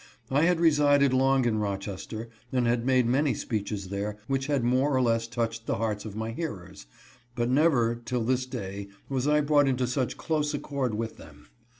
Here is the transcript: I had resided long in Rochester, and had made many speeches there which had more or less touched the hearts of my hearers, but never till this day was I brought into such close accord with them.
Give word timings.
I 0.31 0.45
had 0.45 0.59
resided 0.59 1.13
long 1.13 1.45
in 1.45 1.59
Rochester, 1.59 2.27
and 2.51 2.65
had 2.65 2.87
made 2.87 3.05
many 3.05 3.35
speeches 3.35 3.89
there 3.89 4.17
which 4.25 4.47
had 4.47 4.63
more 4.63 4.95
or 4.95 4.99
less 4.99 5.27
touched 5.27 5.67
the 5.67 5.75
hearts 5.75 6.05
of 6.05 6.15
my 6.15 6.31
hearers, 6.31 6.87
but 7.35 7.51
never 7.51 8.01
till 8.03 8.23
this 8.23 8.47
day 8.47 8.87
was 9.09 9.27
I 9.27 9.41
brought 9.41 9.67
into 9.67 9.85
such 9.85 10.17
close 10.17 10.55
accord 10.55 10.95
with 10.95 11.17
them. 11.17 11.49